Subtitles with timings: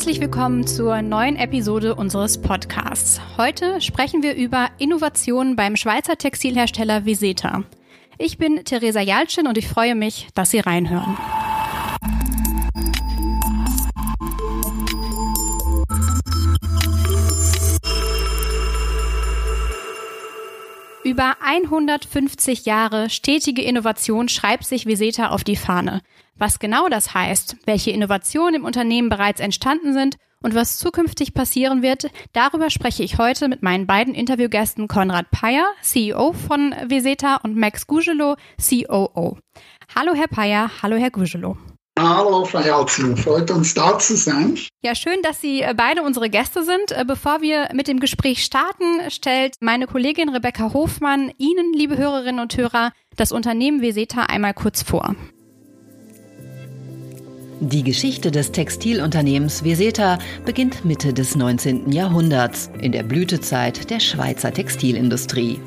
[0.00, 3.20] Herzlich willkommen zur neuen Episode unseres Podcasts.
[3.36, 7.64] Heute sprechen wir über Innovationen beim Schweizer Textilhersteller Viseta.
[8.16, 11.18] Ich bin Theresa Jalczyn und ich freue mich, dass Sie reinhören.
[21.04, 26.00] Über 150 Jahre stetige Innovation schreibt sich Viseta auf die Fahne.
[26.40, 31.82] Was genau das heißt, welche Innovationen im Unternehmen bereits entstanden sind und was zukünftig passieren
[31.82, 37.56] wird, darüber spreche ich heute mit meinen beiden Interviewgästen Konrad Peyer, CEO von Viseta und
[37.56, 39.36] Max Gugelo, COO.
[39.94, 41.58] Hallo Herr Peyer, hallo Herr Gugelo.
[41.98, 44.58] Hallo, Frau Jalzen, freut uns da zu sein.
[44.82, 46.92] Ja, schön, dass Sie äh, beide unsere Gäste sind.
[46.92, 52.40] Äh, bevor wir mit dem Gespräch starten, stellt meine Kollegin Rebecca Hofmann Ihnen, liebe Hörerinnen
[52.40, 55.14] und Hörer, das Unternehmen Veseta einmal kurz vor.
[57.62, 61.92] Die Geschichte des Textilunternehmens Veseta beginnt Mitte des 19.
[61.92, 65.60] Jahrhunderts, in der Blütezeit der Schweizer Textilindustrie.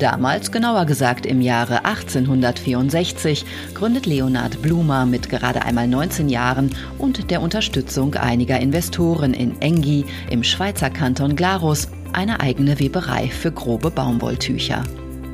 [0.00, 7.30] Damals, genauer gesagt im Jahre 1864, gründet Leonhard Blumer mit gerade einmal 19 Jahren und
[7.30, 13.92] der Unterstützung einiger Investoren in Engi im Schweizer Kanton Glarus eine eigene Weberei für grobe
[13.92, 14.82] Baumwolltücher.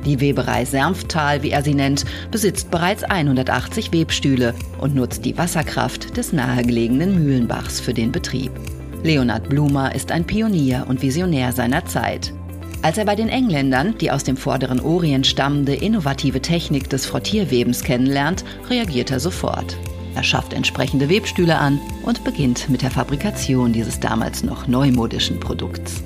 [0.07, 6.15] Die Weberei Sermftal, wie er sie nennt, besitzt bereits 180 Webstühle und nutzt die Wasserkraft
[6.15, 8.51] des nahegelegenen Mühlenbachs für den Betrieb.
[9.03, 12.33] Leonhard Blumer ist ein Pionier und Visionär seiner Zeit.
[12.83, 17.83] Als er bei den Engländern die aus dem vorderen Orient stammende innovative Technik des Frottierwebens
[17.83, 19.75] kennenlernt, reagiert er sofort.
[20.15, 26.01] Er schafft entsprechende Webstühle an und beginnt mit der Fabrikation dieses damals noch neumodischen Produkts.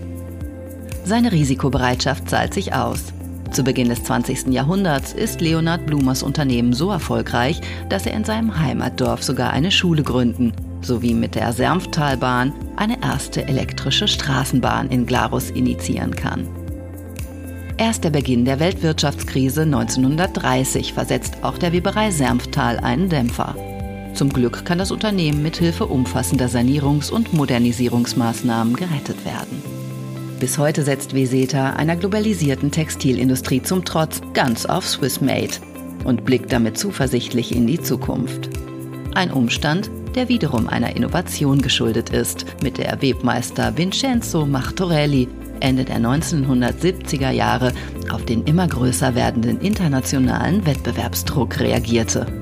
[1.05, 3.13] Seine Risikobereitschaft zahlt sich aus.
[3.51, 4.47] Zu Beginn des 20.
[4.47, 10.03] Jahrhunderts ist Leonhard Blumers Unternehmen so erfolgreich, dass er in seinem Heimatdorf sogar eine Schule
[10.03, 16.47] gründen sowie mit der Sermftalbahn eine erste elektrische Straßenbahn in Glarus initiieren kann.
[17.77, 23.55] Erst der Beginn der Weltwirtschaftskrise 1930 versetzt auch der Weberei Sermftal einen Dämpfer.
[24.13, 29.70] Zum Glück kann das Unternehmen mit Hilfe umfassender Sanierungs- und Modernisierungsmaßnahmen gerettet werden.
[30.41, 35.53] Bis heute setzt Veseta einer globalisierten Textilindustrie zum Trotz ganz auf Swiss Made
[36.03, 38.49] und blickt damit zuversichtlich in die Zukunft.
[39.13, 45.27] Ein Umstand, der wiederum einer Innovation geschuldet ist, mit der Webmeister Vincenzo Martorelli
[45.59, 47.71] Ende der 1970er Jahre
[48.11, 52.40] auf den immer größer werdenden internationalen Wettbewerbsdruck reagierte.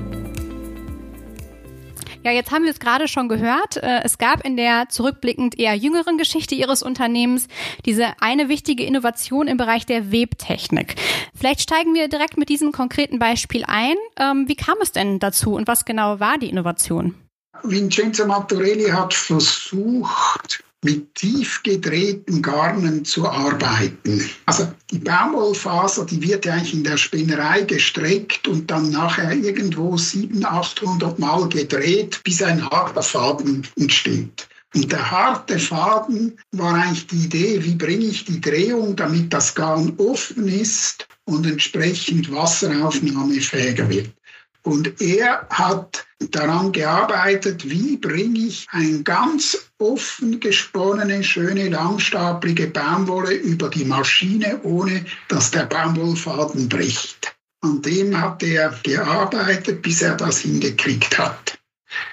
[2.22, 3.78] Ja, jetzt haben wir es gerade schon gehört.
[3.78, 7.48] Äh, es gab in der zurückblickend eher jüngeren Geschichte Ihres Unternehmens
[7.86, 10.96] diese eine wichtige Innovation im Bereich der Webtechnik.
[11.34, 13.94] Vielleicht steigen wir direkt mit diesem konkreten Beispiel ein.
[14.18, 17.14] Ähm, wie kam es denn dazu und was genau war die Innovation?
[17.62, 24.28] Vincenzo Martorelli hat versucht, mit tief gedrehten Garnen zu arbeiten.
[24.46, 29.96] Also die Baumwollfaser, die wird ja eigentlich in der Spinnerei gestreckt und dann nachher irgendwo
[29.96, 34.48] 700, 800 Mal gedreht, bis ein harter Faden entsteht.
[34.74, 39.54] Und der harte Faden war eigentlich die Idee, wie bringe ich die Drehung, damit das
[39.54, 44.10] Garn offen ist und entsprechend wasseraufnahmefähiger wird.
[44.62, 53.34] Und er hat daran gearbeitet, wie bringe ich ein ganz offen gesponnene, schöne, langstapelige Baumwolle
[53.34, 57.34] über die Maschine, ohne dass der Baumwollfaden bricht.
[57.62, 61.58] An dem hat er gearbeitet, bis er das hingekriegt hat.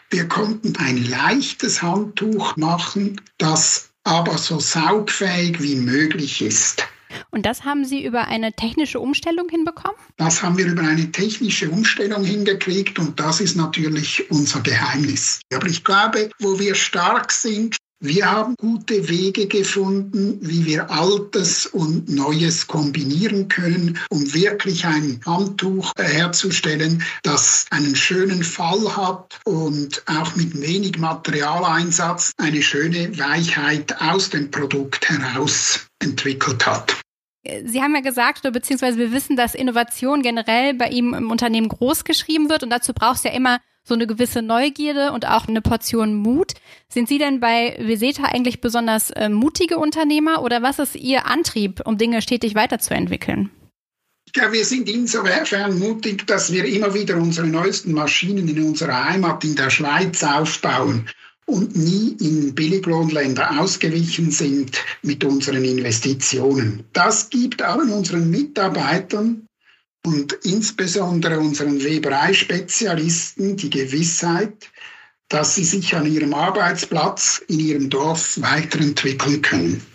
[0.10, 6.88] Wir konnten ein leichtes Handtuch machen, das aber so saugfähig wie möglich ist.
[7.32, 9.98] Und das haben Sie über eine technische Umstellung hinbekommen?
[10.18, 15.40] Das haben wir über eine technische Umstellung hingekriegt und das ist natürlich unser Geheimnis.
[15.54, 21.66] Aber ich glaube, wo wir stark sind, wir haben gute Wege gefunden, wie wir Altes
[21.66, 30.04] und Neues kombinieren können, um wirklich ein Handtuch herzustellen, das einen schönen Fall hat und
[30.06, 36.96] auch mit wenig Materialeinsatz eine schöne Weichheit aus dem Produkt heraus entwickelt hat.
[37.66, 41.70] Sie haben ja gesagt, oder beziehungsweise wir wissen, dass Innovation generell bei ihm im Unternehmen
[41.70, 45.48] groß geschrieben wird und dazu braucht es ja immer so eine gewisse Neugierde und auch
[45.48, 46.54] eine Portion Mut.
[46.90, 51.82] Sind Sie denn bei Veseta eigentlich besonders äh, mutige Unternehmer oder was ist Ihr Antrieb,
[51.86, 53.50] um Dinge stetig weiterzuentwickeln?
[54.36, 59.44] Ja, wir sind insofern mutig, dass wir immer wieder unsere neuesten Maschinen in unserer Heimat
[59.46, 61.08] in der Schweiz aufbauen
[61.48, 66.84] und nie in Billiglohnländer ausgewichen sind mit unseren Investitionen.
[66.94, 69.48] Das gibt allen unseren Mitarbeitern
[70.06, 74.70] und insbesondere unseren Weberei-Spezialisten die Gewissheit,
[75.30, 79.86] dass sie sich an ihrem Arbeitsplatz in ihrem Dorf weiterentwickeln können.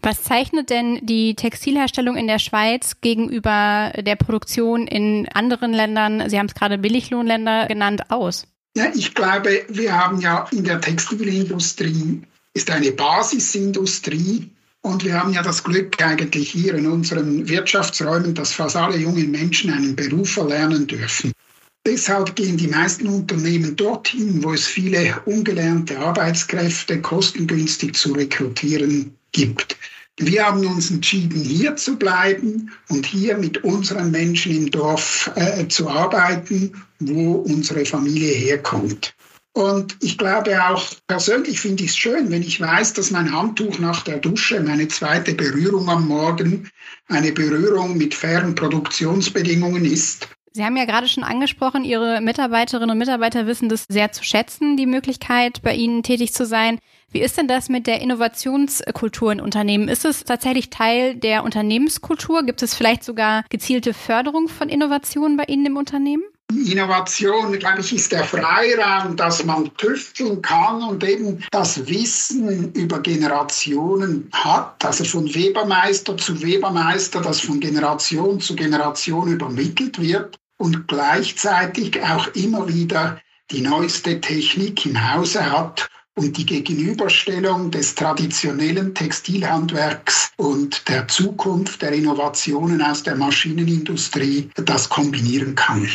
[0.00, 6.38] Was zeichnet denn die Textilherstellung in der Schweiz gegenüber der Produktion in anderen Ländern, Sie
[6.38, 8.46] haben es gerade Billiglohnländer genannt, aus?
[8.76, 12.22] Ja, ich glaube, wir haben ja in der Textilindustrie
[12.54, 14.48] ist eine Basisindustrie
[14.82, 19.30] und wir haben ja das Glück eigentlich hier in unseren Wirtschaftsräumen, dass fast alle jungen
[19.30, 21.32] Menschen einen Beruf erlernen dürfen.
[21.86, 29.76] Deshalb gehen die meisten Unternehmen dorthin, wo es viele ungelernte Arbeitskräfte kostengünstig zu rekrutieren gibt.
[30.18, 35.66] Wir haben uns entschieden, hier zu bleiben und hier mit unseren Menschen im Dorf äh,
[35.66, 36.72] zu arbeiten,
[37.08, 39.14] wo unsere Familie herkommt.
[39.56, 43.78] Und ich glaube auch, persönlich finde ich es schön, wenn ich weiß, dass mein Handtuch
[43.78, 46.68] nach der Dusche, meine zweite Berührung am Morgen,
[47.06, 50.28] eine Berührung mit fairen Produktionsbedingungen ist.
[50.56, 54.76] Sie haben ja gerade schon angesprochen, Ihre Mitarbeiterinnen und Mitarbeiter wissen das sehr zu schätzen,
[54.76, 56.78] die Möglichkeit, bei Ihnen tätig zu sein.
[57.10, 59.88] Wie ist denn das mit der Innovationskultur in Unternehmen?
[59.88, 62.44] Ist es tatsächlich Teil der Unternehmenskultur?
[62.44, 66.24] Gibt es vielleicht sogar gezielte Förderung von Innovationen bei Ihnen im Unternehmen?
[66.74, 73.00] Innovation, glaube ich, ist der Freiraum, dass man tüfteln kann und eben das Wissen über
[73.00, 80.88] Generationen hat, also von Webermeister zu Webermeister, das von Generation zu Generation übermittelt wird und
[80.88, 83.20] gleichzeitig auch immer wieder
[83.50, 91.82] die neueste Technik im Hause hat und die Gegenüberstellung des traditionellen Textilhandwerks und der Zukunft
[91.82, 95.88] der Innovationen aus der Maschinenindustrie das kombinieren kann.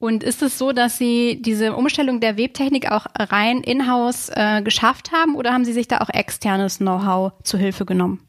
[0.00, 5.10] Und ist es so, dass Sie diese Umstellung der Webtechnik auch rein in-house äh, geschafft
[5.10, 8.20] haben oder haben Sie sich da auch externes Know-how zu Hilfe genommen?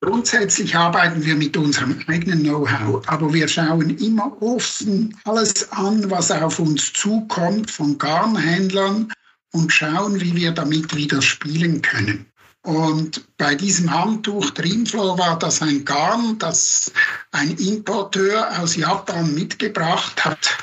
[0.00, 6.30] Grundsätzlich arbeiten wir mit unserem eigenen Know-how, aber wir schauen immer offen alles an, was
[6.30, 9.12] auf uns zukommt von Garnhändlern
[9.52, 12.26] und schauen, wie wir damit wieder spielen können.
[12.66, 16.90] Und bei diesem Handtuch Dreamflow war das ein Garn, das
[17.30, 20.58] ein Importeur aus Japan mitgebracht hat,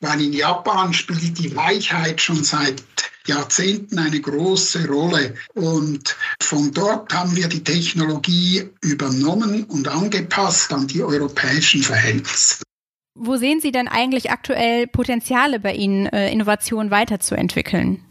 [0.00, 2.82] weil in Japan spielt die Weichheit schon seit
[3.26, 5.34] Jahrzehnten eine große Rolle.
[5.52, 12.62] Und von dort haben wir die Technologie übernommen und angepasst an die europäischen Verhältnisse.
[13.14, 18.02] Wo sehen Sie denn eigentlich aktuell Potenziale bei Ihnen, äh, Innovationen weiterzuentwickeln?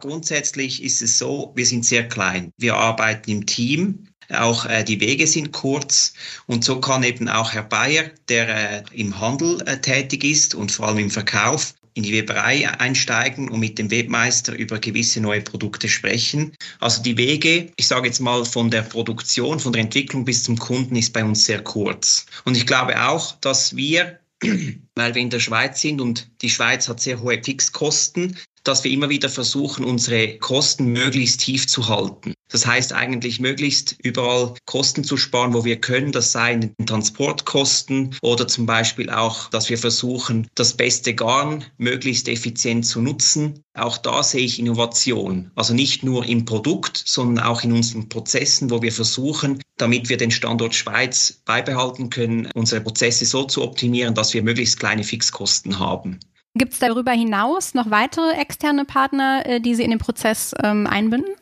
[0.00, 2.52] Grundsätzlich ist es so, wir sind sehr klein.
[2.56, 4.06] Wir arbeiten im Team.
[4.30, 6.12] Auch äh, die Wege sind kurz
[6.46, 10.70] und so kann eben auch Herr Bayer, der äh, im Handel äh, tätig ist und
[10.70, 15.40] vor allem im Verkauf, in die Weberei einsteigen und mit dem Webmeister über gewisse neue
[15.40, 16.54] Produkte sprechen.
[16.78, 20.58] Also die Wege, ich sage jetzt mal von der Produktion, von der Entwicklung bis zum
[20.58, 22.26] Kunden ist bei uns sehr kurz.
[22.44, 24.20] Und ich glaube auch, dass wir
[24.94, 28.36] weil wir in der Schweiz sind und die Schweiz hat sehr hohe Fixkosten,
[28.68, 32.34] dass wir immer wieder versuchen, unsere Kosten möglichst tief zu halten.
[32.50, 36.12] Das heißt eigentlich möglichst überall Kosten zu sparen, wo wir können.
[36.12, 42.84] Das seien Transportkosten oder zum Beispiel auch, dass wir versuchen, das beste Garn möglichst effizient
[42.84, 43.62] zu nutzen.
[43.74, 45.50] Auch da sehe ich Innovation.
[45.54, 50.18] Also nicht nur im Produkt, sondern auch in unseren Prozessen, wo wir versuchen, damit wir
[50.18, 55.78] den Standort Schweiz beibehalten können, unsere Prozesse so zu optimieren, dass wir möglichst kleine Fixkosten
[55.78, 56.18] haben.
[56.54, 60.86] Gibt es darüber hinaus noch weitere externe Partner, äh, die Sie in den Prozess ähm,
[60.86, 61.34] einbinden?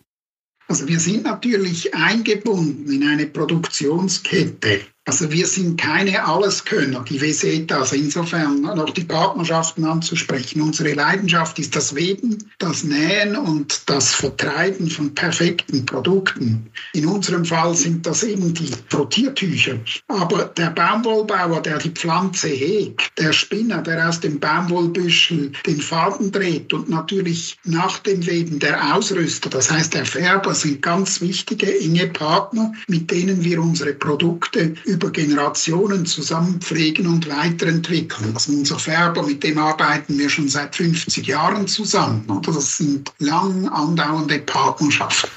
[0.69, 4.81] Also wir sind natürlich eingebunden in eine Produktionskette.
[5.09, 7.79] Also wir sind keine Alleskönner, die WSETA.
[7.79, 10.61] Also insofern noch die Partnerschaften anzusprechen.
[10.61, 16.69] Unsere Leidenschaft ist das Weben, das Nähen und das Vertreiben von perfekten Produkten.
[16.93, 19.79] In unserem Fall sind das eben die Frottiertücher.
[20.09, 26.33] Aber der Baumwollbauer, der die Pflanze hegt, der Spinner, der aus dem Baumwollbüschel den Faden
[26.33, 31.79] dreht und natürlich nach dem Weben der Ausrüster, das heißt der Färber, sind ganz wichtige,
[31.79, 38.33] enge Partner, mit denen wir unsere Produkte über Generationen zusammen pflegen und weiterentwickeln.
[38.35, 42.25] Also unser Färber, mit dem arbeiten wir schon seit 50 Jahren zusammen.
[42.31, 42.53] Oder?
[42.53, 45.31] Das sind lang andauernde Partnerschaften.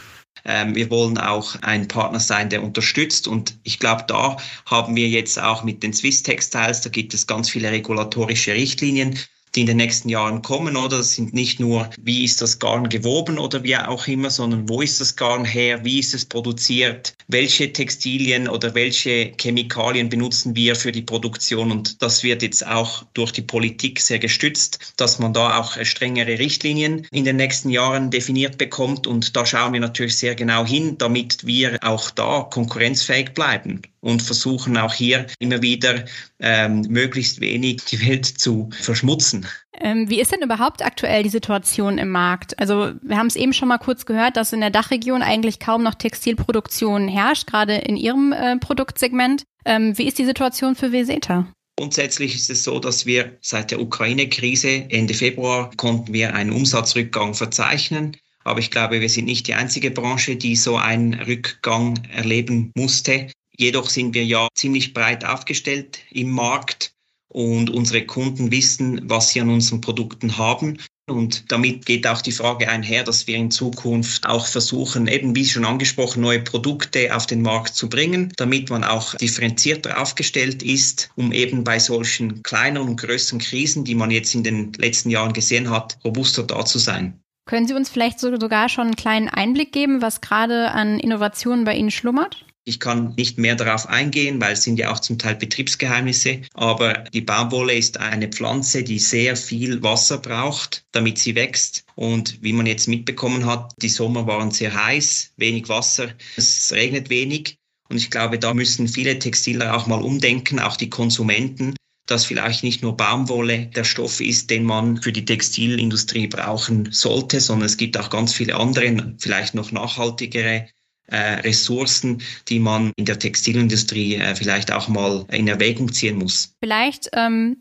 [0.45, 3.27] Ähm, wir wollen auch ein Partner sein, der unterstützt.
[3.27, 7.27] Und ich glaube, da haben wir jetzt auch mit den Swiss Textiles, da gibt es
[7.27, 9.19] ganz viele regulatorische Richtlinien,
[9.55, 10.99] die in den nächsten Jahren kommen, oder?
[10.99, 14.81] Das sind nicht nur, wie ist das Garn gewoben oder wie auch immer, sondern wo
[14.81, 20.75] ist das Garn her, wie ist es produziert, welche Textilien oder welche Chemikalien benutzen wir
[20.75, 21.71] für die Produktion.
[21.71, 26.39] Und das wird jetzt auch durch die Politik sehr gestützt, dass man da auch strengere
[26.39, 29.05] Richtlinien in den nächsten Jahren definiert bekommt.
[29.05, 34.21] Und da schauen wir natürlich sehr genau hin, damit wir auch da konkurrenzfähig bleiben und
[34.21, 36.05] versuchen auch hier immer wieder
[36.39, 39.45] ähm, möglichst wenig die Welt zu verschmutzen.
[39.81, 42.59] Ähm, wie ist denn überhaupt aktuell die Situation im Markt?
[42.59, 45.83] Also wir haben es eben schon mal kurz gehört, dass in der Dachregion eigentlich kaum
[45.83, 49.43] noch Textilproduktion herrscht, gerade in Ihrem äh, Produktsegment.
[49.65, 51.47] Ähm, wie ist die Situation für Veseta?
[51.77, 57.33] Grundsätzlich ist es so, dass wir seit der Ukraine-Krise Ende Februar konnten wir einen Umsatzrückgang
[57.33, 58.17] verzeichnen.
[58.43, 63.27] Aber ich glaube, wir sind nicht die einzige Branche, die so einen Rückgang erleben musste.
[63.55, 66.93] Jedoch sind wir ja ziemlich breit aufgestellt im Markt
[67.29, 70.77] und unsere Kunden wissen, was sie an unseren Produkten haben.
[71.07, 75.45] Und damit geht auch die Frage einher, dass wir in Zukunft auch versuchen, eben wie
[75.45, 81.09] schon angesprochen, neue Produkte auf den Markt zu bringen, damit man auch differenzierter aufgestellt ist,
[81.15, 85.33] um eben bei solchen kleineren und größeren Krisen, die man jetzt in den letzten Jahren
[85.33, 87.19] gesehen hat, robuster da zu sein.
[87.47, 91.75] Können Sie uns vielleicht sogar schon einen kleinen Einblick geben, was gerade an Innovationen bei
[91.75, 92.45] Ihnen schlummert?
[92.69, 96.41] Ich kann nicht mehr darauf eingehen, weil es sind ja auch zum Teil Betriebsgeheimnisse.
[96.53, 101.83] Aber die Baumwolle ist eine Pflanze, die sehr viel Wasser braucht, damit sie wächst.
[101.95, 107.09] Und wie man jetzt mitbekommen hat, die Sommer waren sehr heiß, wenig Wasser, es regnet
[107.09, 107.57] wenig.
[107.89, 111.73] Und ich glaube, da müssen viele Textiler auch mal umdenken, auch die Konsumenten,
[112.05, 117.41] dass vielleicht nicht nur Baumwolle der Stoff ist, den man für die Textilindustrie brauchen sollte,
[117.41, 120.67] sondern es gibt auch ganz viele andere, vielleicht noch nachhaltigere
[121.15, 126.53] Ressourcen, die man in der Textilindustrie äh, vielleicht auch mal in Erwägung ziehen muss.
[126.61, 127.57] Vielleicht ähm,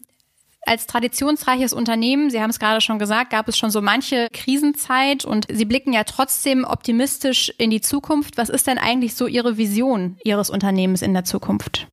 [0.69, 5.25] als traditionsreiches Unternehmen, Sie haben es gerade schon gesagt, gab es schon so manche Krisenzeit
[5.25, 8.37] und Sie blicken ja trotzdem optimistisch in die Zukunft.
[8.37, 11.89] Was ist denn eigentlich so Ihre Vision Ihres Unternehmens in der Zukunft?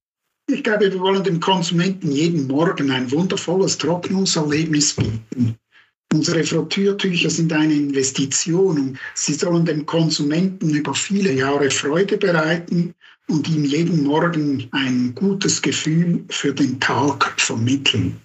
[0.48, 5.58] Ich glaube, wir wollen dem Konsumenten jeden Morgen ein wundervolles Trocknungserlebnis bieten.
[6.14, 12.94] Unsere Frottiertücher sind eine Investition und sie sollen dem Konsumenten über viele Jahre Freude bereiten
[13.28, 18.22] und ihm jeden Morgen ein gutes Gefühl für den Tag vermitteln.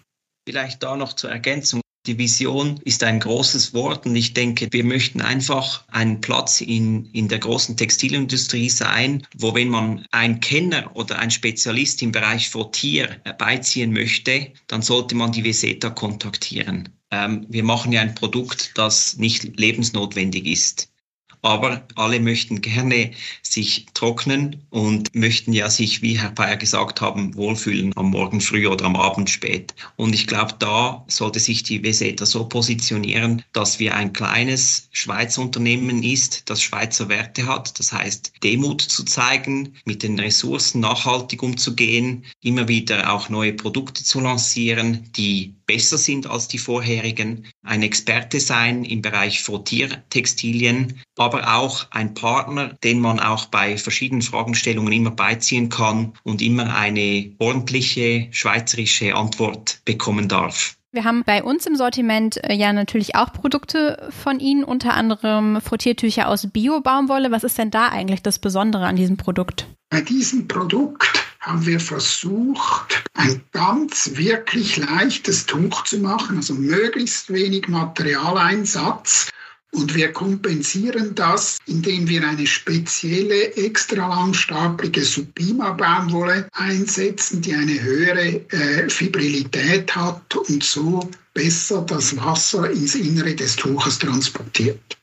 [0.49, 1.81] Vielleicht da noch zur Ergänzung.
[2.07, 7.05] Die Vision ist ein großes Wort und ich denke, wir möchten einfach einen Platz in,
[7.13, 12.49] in der großen Textilindustrie sein, wo wenn man ein Kenner oder ein Spezialist im Bereich
[12.49, 16.89] Frottier beiziehen möchte, dann sollte man die Veseta kontaktieren.
[17.11, 20.91] Ähm, wir machen ja ein Produkt, das nicht lebensnotwendig ist.
[21.43, 23.13] Aber alle möchten gerne
[23.43, 28.67] sich trocknen und möchten ja sich, wie Herr Bayer gesagt haben, wohlfühlen am Morgen früh
[28.67, 29.75] oder am Abend spät.
[29.97, 35.41] Und ich glaube, da sollte sich die Veseta so positionieren, dass wir ein kleines Schweizer
[35.41, 37.79] Unternehmen ist, das Schweizer Werte hat.
[37.79, 44.05] Das heißt, Demut zu zeigen, mit den Ressourcen nachhaltig umzugehen, immer wieder auch neue Produkte
[44.05, 51.55] zu lancieren, die besser sind als die vorherigen, ein Experte sein im Bereich Frottiertextilien, aber
[51.55, 57.33] auch ein Partner, den man auch bei verschiedenen Fragestellungen immer beiziehen kann und immer eine
[57.39, 60.77] ordentliche schweizerische Antwort bekommen darf.
[60.91, 65.61] Wir haben bei uns im Sortiment äh, ja natürlich auch Produkte von Ihnen, unter anderem
[65.61, 67.31] Frottiertücher aus Bio-Baumwolle.
[67.31, 69.69] Was ist denn da eigentlich das Besondere an diesem Produkt?
[69.89, 71.10] Bei diesem Produkt
[71.41, 79.31] haben wir versucht, ein ganz wirklich leichtes Tuch zu machen, also möglichst wenig Materialeinsatz.
[79.73, 88.41] Und wir kompensieren das, indem wir eine spezielle, extra langstapelige Subima-Baumwolle einsetzen, die eine höhere
[88.51, 95.00] äh, Fibrilität hat und so besser das Wasser ins Innere des Tuches transportiert.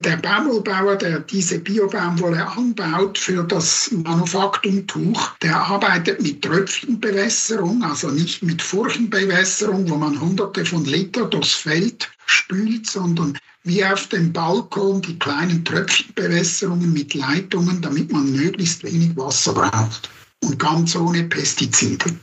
[0.00, 8.42] Der Baumwollbauer, der diese Biobaumwolle anbaut für das Manufaktumtuch, der arbeitet mit Tröpfchenbewässerung, also nicht
[8.42, 15.00] mit Furchenbewässerung, wo man hunderte von Liter durchs Feld spült, sondern wie auf dem Balkon
[15.00, 20.10] die kleinen Tröpfchenbewässerungen mit Leitungen, damit man möglichst wenig Wasser braucht
[20.44, 22.14] und ganz ohne Pestizide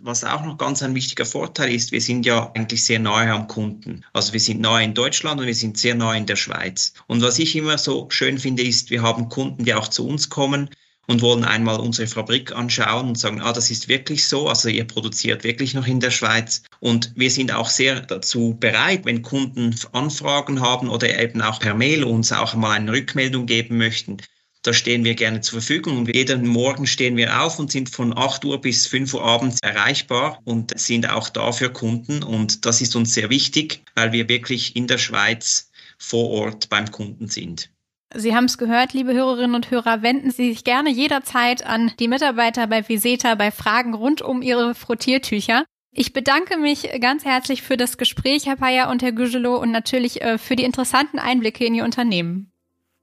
[0.00, 3.46] was auch noch ganz ein wichtiger Vorteil ist, wir sind ja eigentlich sehr nahe am
[3.46, 4.04] Kunden.
[4.12, 6.92] Also wir sind nahe in Deutschland und wir sind sehr nahe in der Schweiz.
[7.06, 10.28] Und was ich immer so schön finde, ist, wir haben Kunden, die auch zu uns
[10.28, 10.70] kommen
[11.06, 14.84] und wollen einmal unsere Fabrik anschauen und sagen, ah, das ist wirklich so, also ihr
[14.84, 16.64] produziert wirklich noch in der Schweiz.
[16.80, 21.74] Und wir sind auch sehr dazu bereit, wenn Kunden Anfragen haben oder eben auch per
[21.74, 24.18] Mail uns auch mal eine Rückmeldung geben möchten,
[24.66, 28.18] Da stehen wir gerne zur Verfügung und jeden Morgen stehen wir auf und sind von
[28.18, 32.24] 8 Uhr bis 5 Uhr abends erreichbar und sind auch da für Kunden.
[32.24, 36.90] Und das ist uns sehr wichtig, weil wir wirklich in der Schweiz vor Ort beim
[36.90, 37.70] Kunden sind.
[38.12, 42.08] Sie haben es gehört, liebe Hörerinnen und Hörer, wenden Sie sich gerne jederzeit an die
[42.08, 45.64] Mitarbeiter bei Viseta bei Fragen rund um Ihre Frottiertücher.
[45.92, 50.22] Ich bedanke mich ganz herzlich für das Gespräch, Herr Payer und Herr Gügelow, und natürlich
[50.22, 52.50] äh, für die interessanten Einblicke in Ihr Unternehmen.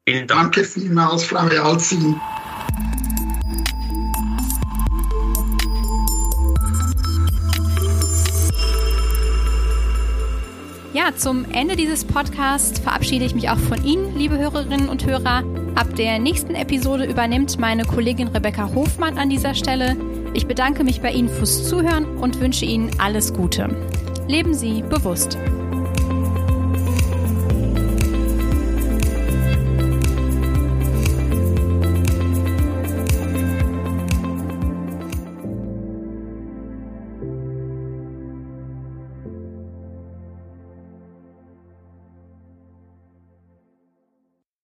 [0.06, 0.54] Vielen Dank.
[0.54, 2.20] Danke vielmals, Frau Jalzin.
[10.92, 15.44] Ja, zum Ende dieses Podcasts verabschiede ich mich auch von Ihnen, liebe Hörerinnen und Hörer.
[15.76, 19.96] Ab der nächsten Episode übernimmt meine Kollegin Rebecca Hofmann an dieser Stelle.
[20.34, 23.70] Ich bedanke mich bei Ihnen fürs Zuhören und wünsche Ihnen alles Gute.
[24.28, 25.38] Leben Sie bewusst.